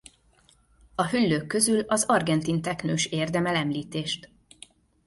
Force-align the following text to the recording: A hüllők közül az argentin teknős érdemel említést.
A 0.95 1.07
hüllők 1.07 1.47
közül 1.47 1.79
az 1.79 2.03
argentin 2.03 2.61
teknős 2.61 3.05
érdemel 3.05 3.55
említést. 3.55 4.31